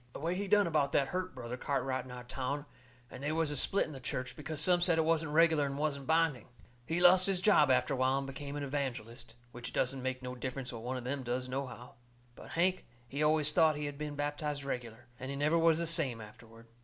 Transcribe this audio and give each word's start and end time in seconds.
The 0.13 0.19
way 0.19 0.33
he 0.33 0.47
done 0.47 0.65
about 0.65 0.93
that 0.93 1.09
hurt 1.09 1.35
Brother 1.35 1.57
Cartwright 1.57 2.05
in 2.05 2.09
our 2.11 2.23
town, 2.23 2.65
and 3.11 3.21
they 3.21 3.31
was 3.31 3.51
a 3.51 3.55
split 3.55 3.85
in 3.85 3.91
the 3.91 3.99
church, 3.99 4.35
because 4.35 4.59
some 4.59 4.81
said 4.81 4.97
it 4.97 5.05
wasn't 5.05 5.31
reg'lar 5.31 5.63
and 5.63 5.77
wasn't 5.77 6.07
binding. 6.07 6.47
He 6.87 6.99
lost 6.99 7.27
his 7.27 7.39
job 7.39 7.69
after 7.69 7.93
a 7.93 7.97
while 7.97 8.17
and 8.17 8.25
become 8.25 8.55
an 8.55 8.63
evangelist. 8.63 9.35
Which 9.51 9.69
it 9.69 9.75
don't 9.75 10.01
make 10.01 10.23
no 10.23 10.33
difference 10.33 10.73
what 10.73 10.81
one 10.81 10.97
of 10.97 11.03
them 11.03 11.21
does, 11.21 11.47
nohow. 11.47 11.93
But 12.35 12.53
Hank, 12.53 12.87
he 13.07 13.21
always 13.21 13.51
thought 13.53 13.75
he 13.75 13.85
had 13.85 13.99
been 13.99 14.15
baptized 14.15 14.63
reg'lar. 14.63 15.05
And 15.19 15.29
he 15.29 15.35
never 15.37 15.55
was 15.59 15.77
the 15.77 15.85
same 15.85 16.19
afterward. 16.19 16.65